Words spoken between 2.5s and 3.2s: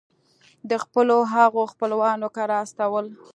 استول.